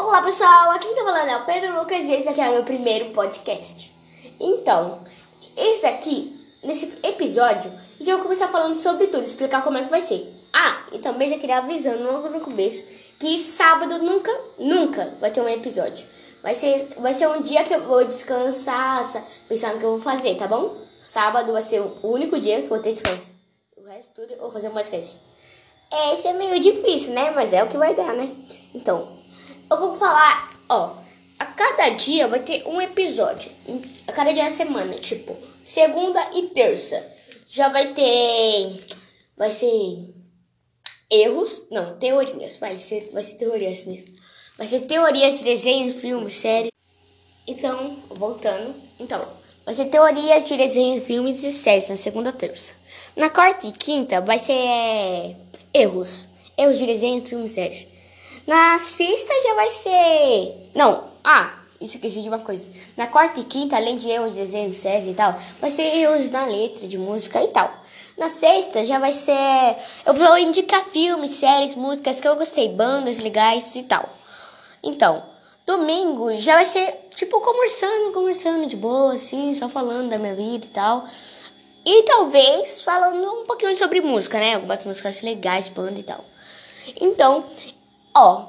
Olá 0.00 0.22
pessoal, 0.22 0.70
aqui 0.70 0.94
tá 0.94 1.02
falando 1.02 1.28
é 1.28 1.36
o 1.38 1.44
Pedro 1.44 1.76
Lucas 1.76 2.04
e 2.04 2.12
esse 2.12 2.28
aqui 2.28 2.40
é 2.40 2.48
o 2.48 2.52
meu 2.52 2.62
primeiro 2.62 3.06
podcast. 3.06 3.92
Então, 4.38 5.00
esse 5.56 5.82
daqui, 5.82 6.40
nesse 6.62 6.96
episódio, 7.02 7.68
a 7.68 7.98
gente 7.98 8.12
vai 8.12 8.22
começar 8.22 8.46
falando 8.46 8.76
sobre 8.76 9.08
tudo, 9.08 9.24
explicar 9.24 9.64
como 9.64 9.76
é 9.76 9.82
que 9.82 9.90
vai 9.90 10.00
ser. 10.00 10.32
Ah, 10.52 10.86
e 10.92 11.00
também 11.00 11.28
já 11.28 11.36
queria 11.36 11.58
avisando 11.58 12.04
logo 12.04 12.28
no 12.28 12.38
começo 12.38 12.84
que 13.18 13.40
sábado 13.40 13.98
nunca, 13.98 14.30
nunca 14.56 15.16
vai 15.20 15.32
ter 15.32 15.40
um 15.40 15.48
episódio. 15.48 16.06
Vai 16.44 16.54
ser, 16.54 16.90
vai 16.98 17.12
ser 17.12 17.26
um 17.26 17.42
dia 17.42 17.64
que 17.64 17.74
eu 17.74 17.82
vou 17.82 18.04
descansar, 18.04 19.02
pensar 19.48 19.74
no 19.74 19.80
que 19.80 19.84
eu 19.84 19.98
vou 19.98 20.00
fazer, 20.00 20.36
tá 20.36 20.46
bom? 20.46 20.76
Sábado 21.02 21.50
vai 21.50 21.62
ser 21.62 21.80
o 21.80 21.98
único 22.04 22.38
dia 22.38 22.58
que 22.58 22.66
eu 22.66 22.68
vou 22.68 22.78
ter 22.78 22.92
descanso. 22.92 23.34
O 23.76 23.82
resto 23.82 24.12
tudo 24.14 24.32
eu 24.32 24.38
vou 24.38 24.52
fazer 24.52 24.68
um 24.68 24.74
podcast. 24.74 25.18
É, 25.90 26.14
esse 26.14 26.28
é 26.28 26.34
meio 26.34 26.60
difícil, 26.60 27.14
né? 27.14 27.32
Mas 27.32 27.52
é 27.52 27.64
o 27.64 27.68
que 27.68 27.76
vai 27.76 27.96
dar, 27.96 28.14
né? 28.14 28.30
Então, 28.72 29.18
eu 29.70 29.78
vou 29.78 29.94
falar, 29.94 30.50
ó, 30.68 30.96
a 31.38 31.46
cada 31.46 31.90
dia 31.90 32.26
vai 32.26 32.40
ter 32.40 32.66
um 32.66 32.80
episódio. 32.80 33.50
A 34.06 34.12
cada 34.12 34.32
dia 34.32 34.44
da 34.44 34.50
semana, 34.50 34.94
tipo, 34.94 35.36
segunda 35.62 36.20
e 36.34 36.48
terça. 36.48 37.04
Já 37.48 37.68
vai 37.68 37.94
ter. 37.94 38.86
Vai 39.36 39.50
ser. 39.50 40.14
Erros. 41.10 41.62
Não, 41.70 41.96
teorias. 41.98 42.56
Vai 42.56 42.76
ser, 42.76 43.10
vai 43.12 43.22
ser 43.22 43.36
teorias 43.36 43.84
mesmo. 43.84 44.06
Vai 44.56 44.66
ser 44.66 44.80
teorias 44.80 45.38
de 45.38 45.44
desenhos, 45.44 45.94
filmes, 45.94 46.34
séries. 46.34 46.72
Então, 47.46 47.96
voltando. 48.10 48.74
Então, 48.98 49.24
vai 49.64 49.72
ser 49.72 49.86
teorias 49.86 50.44
de 50.44 50.56
desenhos, 50.56 51.04
filmes 51.04 51.44
e 51.44 51.52
séries 51.52 51.88
na 51.88 51.96
segunda 51.96 52.30
e 52.30 52.32
terça. 52.32 52.74
Na 53.14 53.30
quarta 53.30 53.66
e 53.66 53.72
quinta 53.72 54.20
vai 54.20 54.38
ser 54.38 55.36
erros. 55.72 56.26
Erros 56.58 56.78
de 56.78 56.86
desenhos, 56.86 57.28
filmes 57.28 57.52
e 57.52 57.54
séries. 57.54 57.86
Na 58.48 58.78
sexta 58.78 59.34
já 59.42 59.52
vai 59.52 59.68
ser. 59.68 60.70
Não, 60.74 61.04
ah, 61.22 61.52
isso 61.78 61.96
esqueci 61.96 62.22
de 62.22 62.28
uma 62.30 62.38
coisa. 62.38 62.66
Na 62.96 63.06
quarta 63.06 63.40
e 63.40 63.44
quinta, 63.44 63.76
além 63.76 63.96
de 63.96 64.08
erros 64.08 64.32
de 64.32 64.40
desenho, 64.40 64.72
séries 64.72 65.06
e 65.06 65.12
tal, 65.12 65.38
vai 65.60 65.68
ser 65.68 65.82
erros 65.82 66.30
na 66.30 66.46
letra 66.46 66.88
de 66.88 66.96
música 66.96 67.44
e 67.44 67.48
tal. 67.48 67.70
Na 68.16 68.30
sexta 68.30 68.86
já 68.86 68.98
vai 68.98 69.12
ser. 69.12 69.76
Eu 70.06 70.14
vou 70.14 70.38
indicar 70.38 70.82
filmes, 70.86 71.32
séries, 71.32 71.74
músicas 71.74 72.22
que 72.22 72.26
eu 72.26 72.36
gostei, 72.36 72.70
bandas 72.70 73.18
legais 73.18 73.76
e 73.76 73.82
tal. 73.82 74.08
Então, 74.82 75.22
domingo 75.66 76.40
já 76.40 76.54
vai 76.54 76.64
ser 76.64 76.90
tipo 77.16 77.42
conversando, 77.42 78.14
conversando 78.14 78.66
de 78.66 78.76
boa, 78.76 79.12
assim, 79.12 79.54
só 79.56 79.68
falando 79.68 80.08
da 80.08 80.16
minha 80.16 80.34
vida 80.34 80.64
e 80.64 80.70
tal. 80.70 81.06
E 81.84 82.02
talvez 82.04 82.80
falando 82.80 83.42
um 83.42 83.44
pouquinho 83.44 83.76
sobre 83.76 84.00
música, 84.00 84.38
né? 84.38 84.54
Algumas 84.54 84.82
músicas 84.86 85.20
legais, 85.20 85.68
banda 85.68 86.00
e 86.00 86.02
tal. 86.02 86.24
Então, 86.98 87.44
ó, 88.14 88.46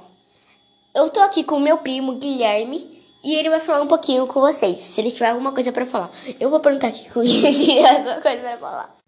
eu 0.94 1.10
tô 1.10 1.20
aqui 1.22 1.44
com 1.44 1.56
o 1.56 1.60
meu 1.60 1.78
primo 1.78 2.16
Guilherme 2.16 3.00
e 3.24 3.36
ele 3.36 3.50
vai 3.50 3.60
falar 3.60 3.82
um 3.82 3.88
pouquinho 3.88 4.26
com 4.28 4.40
vocês. 4.40 4.78
Se 4.78 5.02
ele 5.02 5.12
tiver 5.12 5.30
alguma 5.30 5.52
coisa 5.52 5.72
para 5.72 5.86
falar, 5.86 6.10
eu 6.40 6.50
vou 6.50 6.60
perguntar 6.60 6.88
aqui 6.88 7.10
com 7.10 7.22
ele 7.24 7.54
se 7.54 7.72
ele 7.72 7.86
alguma 7.86 8.22
coisa 8.22 8.42
para 8.42 8.58
falar. 8.58 9.00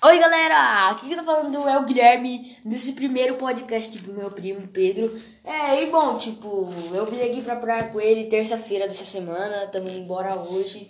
Oi 0.00 0.16
galera, 0.16 0.90
aqui 0.90 1.08
que 1.08 1.16
tá 1.16 1.24
falando 1.24 1.68
é 1.68 1.76
o 1.76 1.84
Guilherme 1.84 2.56
nesse 2.64 2.92
primeiro 2.92 3.34
podcast 3.34 3.98
do 3.98 4.12
meu 4.12 4.30
primo 4.30 4.68
Pedro. 4.68 5.20
É, 5.42 5.82
e 5.82 5.86
bom, 5.86 6.16
tipo, 6.18 6.72
eu 6.94 7.04
vim 7.06 7.20
aqui 7.20 7.42
pra 7.42 7.56
praia 7.56 7.88
com 7.88 8.00
ele 8.00 8.28
terça-feira 8.28 8.86
dessa 8.86 9.04
semana, 9.04 9.66
também 9.66 9.98
embora 9.98 10.36
hoje. 10.36 10.88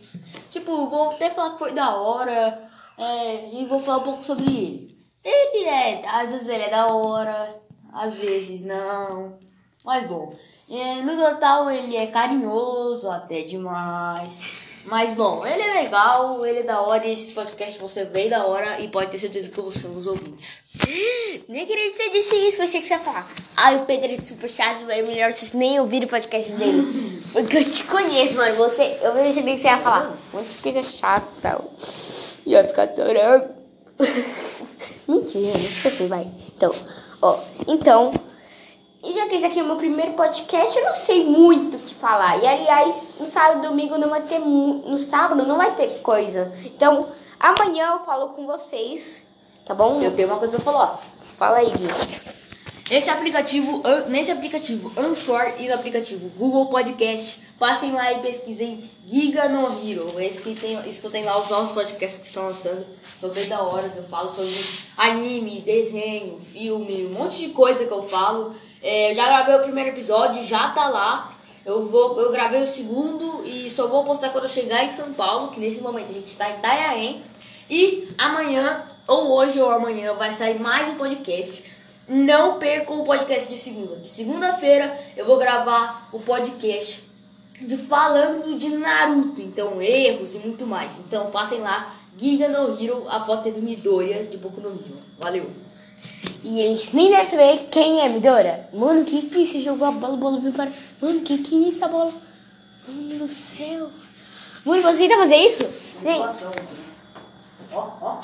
Tipo, 0.51 0.91
vou 0.91 1.13
até 1.13 1.31
falar 1.31 1.53
que 1.53 1.59
foi 1.59 1.73
da 1.73 1.97
hora, 1.97 2.71
é, 2.99 3.55
e 3.55 3.65
vou 3.65 3.81
falar 3.81 3.99
um 3.99 4.05
pouco 4.05 4.23
sobre 4.23 4.45
ele. 4.45 4.98
Ele 5.25 5.65
é, 5.65 6.03
às 6.07 6.31
vezes 6.31 6.49
ele 6.49 6.65
é 6.65 6.71
da 6.71 6.87
hora, 6.87 7.49
às 7.93 8.15
vezes 8.15 8.63
não, 8.63 9.39
mas 9.85 10.07
bom. 10.07 10.33
É, 10.71 11.03
no 11.03 11.17
total 11.17 11.71
ele 11.71 11.97
é 11.97 12.07
carinhoso 12.07 13.11
até 13.11 13.43
demais. 13.43 14.69
Mas 14.85 15.15
bom, 15.15 15.47
ele 15.47 15.63
é 15.63 15.83
legal, 15.83 16.45
ele 16.47 16.61
é 16.61 16.63
da 16.63 16.81
hora 16.81 17.07
e 17.07 17.13
esses 17.13 17.31
podcasts 17.33 17.79
você 17.79 18.05
vê 18.05 18.31
da 18.31 18.47
hora 18.47 18.81
e 18.81 18.89
pode 18.89 19.11
ter 19.11 19.19
certeza 19.19 19.51
que 19.51 19.61
você 19.61 19.87
os 19.87 20.07
ouvintes. 20.07 20.65
Nem 21.47 21.67
queria 21.67 21.91
que 21.91 21.97
você 21.97 22.11
disse 22.11 22.37
isso, 22.37 22.57
pensei 22.57 22.81
que 22.81 22.87
você 22.87 22.95
ia 22.95 23.01
falar. 23.01 23.31
Ai, 23.57 23.77
o 23.77 23.81
Pedro 23.81 24.13
é 24.13 24.17
super 24.17 24.49
chato, 24.49 24.89
é 24.89 25.03
melhor 25.03 25.31
vocês 25.31 25.53
nem 25.53 25.79
ouvirem 25.79 26.07
o 26.07 26.11
podcast 26.11 26.51
dele. 26.53 27.21
Porque 27.33 27.59
eu 27.59 27.65
te 27.71 27.85
conheço, 27.85 28.35
mano. 28.35 28.57
Você, 28.57 28.99
eu 29.03 29.13
percebi 29.13 29.57
que 29.57 29.61
você 29.61 29.69
ia 29.69 29.79
falar. 29.79 30.17
Muito 30.33 30.63
coisa 30.63 30.83
chata. 30.83 31.63
Ia 32.47 32.65
ficar 32.65 32.89
chorando. 32.95 33.51
Mentira, 35.09 35.57
não 35.57 35.65
fica 35.65 35.89
assim, 35.89 36.07
vai. 36.07 36.29
Então, 36.55 36.71
ó, 37.23 37.39
então. 37.67 38.13
E 39.03 39.15
já 39.15 39.27
que 39.27 39.37
esse 39.37 39.47
aqui 39.47 39.59
é 39.59 39.63
o 39.63 39.67
meu 39.67 39.77
primeiro 39.77 40.13
podcast, 40.13 40.77
eu 40.77 40.85
não 40.85 40.93
sei 40.93 41.25
muito 41.25 41.79
o 41.79 41.81
que 41.81 41.95
falar. 41.95 42.37
E 42.43 42.47
aliás, 42.47 43.09
no 43.19 43.27
sábado 43.27 43.65
e 43.65 43.69
domingo 43.69 43.97
não 43.97 44.11
vai 44.11 44.21
ter. 44.21 44.39
No 44.39 44.99
sábado 44.99 45.47
não 45.47 45.57
vai 45.57 45.75
ter 45.77 46.01
coisa. 46.03 46.53
Então, 46.63 47.07
amanhã 47.41 47.93
eu 47.93 48.01
falo 48.01 48.29
com 48.29 48.47
vocês. 48.47 49.23
Tá 49.65 49.75
bom? 49.75 50.03
Eu 50.03 50.15
tenho 50.15 50.29
uma 50.29 50.39
coisa 50.39 50.53
pra 50.53 50.73
falar. 50.73 51.01
Fala 51.39 51.59
aí, 51.59 51.71
Gui. 51.71 52.38
Esse 52.91 53.11
aplicativo, 53.11 53.83
nesse 54.09 54.31
aplicativo 54.31 54.91
Anchor 54.97 55.53
e 55.59 55.69
no 55.69 55.75
aplicativo 55.75 56.31
Google 56.39 56.67
Podcast, 56.67 57.39
passem 57.59 57.93
lá 57.93 58.15
e 58.15 58.21
pesquisem 58.21 58.83
Giga 59.07 59.47
no 59.47 59.67
Hero. 59.87 60.19
Esse 60.19 60.55
tem, 60.55 60.79
escutem 60.89 61.23
lá 61.23 61.39
os 61.39 61.51
novos 61.51 61.71
podcasts 61.73 62.23
que 62.23 62.29
estão 62.29 62.47
lançando. 62.47 62.87
São 63.21 63.29
bem 63.29 63.47
da 63.47 63.61
hora. 63.61 63.93
Eu 63.95 64.03
falo 64.05 64.31
sobre 64.31 64.55
anime, 64.97 65.61
desenho, 65.61 66.41
filme, 66.41 67.05
um 67.05 67.11
monte 67.11 67.41
de 67.41 67.49
coisa 67.51 67.85
que 67.85 67.93
eu 67.93 68.05
falo. 68.05 68.55
É, 68.83 69.13
já 69.15 69.27
gravei 69.27 69.57
o 69.57 69.63
primeiro 69.65 69.91
episódio, 69.91 70.43
já 70.43 70.71
tá 70.71 70.89
lá. 70.89 71.31
Eu, 71.67 71.85
vou, 71.85 72.19
eu 72.19 72.33
gravei 72.33 72.63
o 72.63 72.67
segundo 72.67 73.45
e 73.45 73.69
só 73.69 73.87
vou 73.87 74.03
postar 74.03 74.31
quando 74.31 74.45
eu 74.45 74.51
chegar 74.51 74.83
em 74.83 74.89
São 74.89 75.13
Paulo, 75.13 75.49
que 75.49 75.61
nesse 75.61 75.83
momento 75.83 76.09
a 76.09 76.15
gente 76.15 76.29
está 76.29 76.49
em 76.49 76.55
Itanhaém. 76.55 77.23
E 77.69 78.09
amanhã, 78.17 78.83
ou 79.07 79.31
hoje 79.33 79.61
ou 79.61 79.69
amanhã, 79.71 80.15
vai 80.15 80.33
sair 80.33 80.59
mais 80.59 80.89
um 80.89 80.95
podcast. 80.95 81.77
Não 82.09 82.59
percam 82.59 83.01
o 83.01 83.05
podcast 83.05 83.49
de 83.49 83.59
segunda. 83.59 83.97
De 83.97 84.09
segunda-feira 84.09 84.99
eu 85.17 85.27
vou 85.27 85.37
gravar 85.37 86.09
o 86.13 86.19
podcast 86.19 87.05
de 87.61 87.77
falando 87.77 88.59
de 88.59 88.71
Naruto. 88.71 89.41
Então, 89.41 89.83
erros 89.83 90.35
e 90.35 90.39
muito 90.39 90.67
mais. 90.67 90.99
Então, 90.99 91.31
passem 91.31 91.61
lá. 91.61 91.95
Giga 92.17 92.49
no 92.49 92.83
Hero, 92.83 93.07
a 93.09 93.21
foto 93.21 93.49
é 93.49 93.53
do 93.53 93.63
Midoriya 93.63 94.25
de 94.25 94.39
Boku 94.39 94.61
no 94.61 94.71
Hero. 94.71 94.99
Valeu! 95.19 95.49
E 96.43 96.61
eles 96.61 96.93
nem 96.93 97.11
devem 97.11 97.27
saber 97.27 97.59
quem 97.71 98.01
é 98.01 98.09
Midora. 98.09 98.69
Mano, 98.73 99.05
que 99.05 99.23
que 99.23 99.47
você 99.47 99.61
jogou 99.61 99.87
a 99.87 99.93
bola, 99.93 100.15
a 100.15 100.17
bola 100.17 100.41
veio 100.41 100.53
para... 100.53 100.71
Mano, 101.01 101.21
que 101.21 101.39
que 101.39 101.65
é 101.65 101.69
essa 101.69 101.89
bola? 101.89 102.13
Mano 102.89 103.27
do 103.27 103.29
céu. 103.29 103.91
Mano, 104.65 104.83
você 104.83 105.07
tenta 105.07 105.17
fazer 105.17 105.37
isso? 105.37 105.65
Vem. 106.03 106.21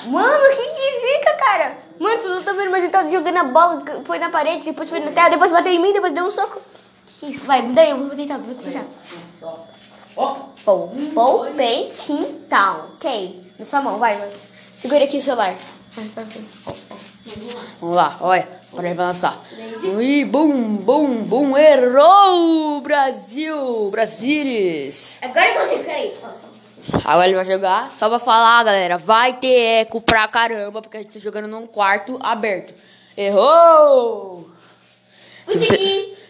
Mano, 0.07 0.55
que 0.55 0.65
que 0.65 0.99
zica, 0.99 1.33
cara? 1.37 1.77
Mano, 1.99 2.21
você 2.21 2.27
não 2.27 2.43
tá 2.43 2.53
vendo, 2.53 2.71
mas 2.71 2.83
ele 2.83 2.91
tá 2.91 3.07
jogando 3.07 3.37
a 3.37 3.43
bola, 3.43 3.83
foi 4.03 4.19
na 4.19 4.29
parede, 4.29 4.65
depois 4.65 4.89
foi 4.89 4.99
na 4.99 5.11
terra, 5.11 5.29
depois 5.29 5.51
bateu 5.51 5.71
em 5.71 5.79
mim, 5.79 5.93
depois 5.93 6.13
deu 6.13 6.25
um 6.25 6.31
soco. 6.31 6.61
Que 7.19 7.27
isso? 7.27 7.45
Vai, 7.45 7.61
me 7.61 7.73
dá 7.73 7.81
aí, 7.81 7.91
eu 7.91 7.97
vou 7.97 8.09
tentar, 8.09 8.37
vou 8.37 8.55
tentar. 8.55 8.85
Pou, 10.15 10.93
pou, 11.13 11.45
peitinho, 11.53 12.41
tal. 12.49 12.89
Ok. 12.95 13.41
Na 13.57 13.65
sua 13.65 13.81
mão, 13.81 13.97
vai, 13.97 14.17
vai. 14.17 14.29
Segura 14.77 15.05
aqui 15.05 15.17
o 15.17 15.21
celular. 15.21 15.55
Vai, 15.91 16.05
vai, 16.05 16.25
vai. 16.25 16.45
Vamos 17.79 17.95
lá, 17.95 18.17
olha, 18.21 18.47
agora 18.71 18.93
vai 18.93 19.05
lançar. 19.07 19.39
E 19.83 20.25
bum, 20.25 20.75
bum, 20.75 21.23
bum, 21.23 21.57
errou! 21.57 22.81
Brasil! 22.81 23.89
Brasilis! 23.89 25.19
Agora 25.21 25.47
eu 25.47 25.61
consigo, 25.61 25.83
peraí. 25.83 26.13
Agora 27.03 27.25
ele 27.27 27.35
vai 27.35 27.45
jogar, 27.45 27.91
só 27.91 28.07
pra 28.07 28.19
falar, 28.19 28.63
galera, 28.63 28.97
vai 28.97 29.33
ter 29.33 29.81
eco 29.81 29.99
pra 29.99 30.27
caramba, 30.27 30.81
porque 30.81 30.97
a 30.97 31.01
gente 31.01 31.13
tá 31.13 31.19
jogando 31.19 31.47
num 31.47 31.65
quarto 31.65 32.19
aberto. 32.21 32.73
Errou! 33.17 34.49
Se 35.47 35.57
você, 35.57 35.77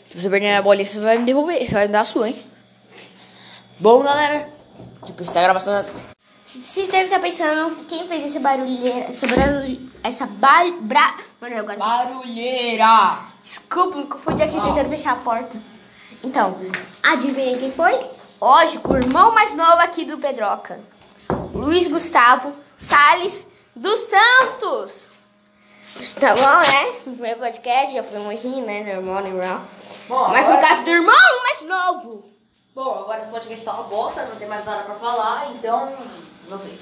se 0.10 0.22
você 0.22 0.30
perder 0.30 0.56
a 0.56 0.62
bolinha, 0.62 0.86
você 0.86 1.00
vai 1.00 1.18
me 1.18 1.26
devolver, 1.26 1.66
você 1.66 1.74
vai 1.74 1.88
me 1.88 1.94
dar 1.94 2.02
a 2.02 2.06
sua, 2.06 2.30
hein? 2.30 2.42
Bom, 3.80 4.02
galera, 4.02 4.48
tipo, 5.06 5.24
essa 5.24 5.42
gravação... 5.42 5.86
Vocês 6.46 6.88
devem 6.88 7.06
estar 7.06 7.20
pensando 7.20 7.86
quem 7.86 8.08
fez 8.08 8.28
esse 8.28 8.40
barulheira, 8.40 9.06
essa 9.08 9.28
barulheira, 9.28 9.82
essa 10.02 10.26
bar, 10.26 10.72
bra, 10.80 11.18
mano, 11.42 11.58
agora 11.58 11.78
Barulheira! 11.78 13.20
Desculpa, 13.44 13.98
me 13.98 14.06
confundi 14.06 14.44
aqui 14.44 14.54
tentando 14.54 14.90
fechar 14.90 15.14
a 15.14 15.18
porta. 15.18 15.60
Então, 16.24 16.58
adivinha 17.04 17.58
quem 17.58 17.72
foi? 17.72 18.15
Hoje, 18.40 18.80
o 18.84 18.96
irmão 18.96 19.32
mais 19.32 19.54
novo 19.56 19.82
aqui 19.82 20.06
do 20.06 20.18
Pedroca. 20.18 20.80
Luiz 21.54 21.88
Gustavo 21.88 22.54
Salles 22.78 23.48
dos 23.76 24.00
Santos. 24.02 25.10
Tá 26.20 26.36
bom, 26.36 26.42
né? 26.72 26.94
No 27.06 27.14
primeiro 27.14 27.40
podcast 27.40 27.94
já 27.94 28.04
foi 28.04 28.20
um 28.20 28.32
errinho, 28.32 28.66
né? 28.66 28.94
Normal, 28.96 29.24
normal. 29.24 29.62
Bom, 30.08 30.28
Mas 30.30 30.46
no 30.46 30.54
agora- 30.54 30.68
caso 30.68 30.84
do 30.84 30.90
irmão 30.90 31.44
mais 31.44 31.62
novo. 31.62 32.30
Bom, 32.76 33.00
agora 33.00 33.20
esse 33.20 33.30
podcast 33.30 33.64
tá 33.66 33.74
uma 33.74 33.84
bosta, 33.84 34.26
não 34.26 34.36
tem 34.36 34.48
mais 34.50 34.66
nada 34.66 34.84
pra 34.84 34.96
falar, 34.96 35.48
então... 35.52 35.96
Não 36.50 36.60
sei. 36.60 36.78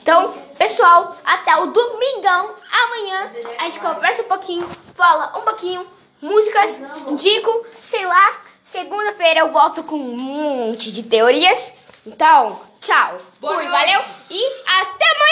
Então, 0.00 0.32
pessoal, 0.56 1.16
até 1.24 1.56
o 1.56 1.66
domingão. 1.66 2.54
Amanhã 2.84 3.28
a 3.58 3.64
gente 3.64 3.80
conversa 3.80 4.22
um 4.22 4.26
pouquinho, 4.26 4.68
fala 4.94 5.36
um 5.36 5.42
pouquinho 5.42 5.84
músicas, 6.22 6.80
indico, 7.08 7.66
sei 7.82 8.06
lá. 8.06 8.32
Segunda-feira 8.64 9.40
eu 9.40 9.52
volto 9.52 9.84
com 9.84 9.96
um 9.96 10.16
monte 10.16 10.90
de 10.90 11.02
teorias. 11.02 11.74
Então, 12.06 12.58
tchau. 12.80 13.18
Boa 13.38 13.56
Fui, 13.56 13.68
valeu 13.68 14.00
e 14.30 14.42
até 14.66 15.04
amanhã. 15.04 15.24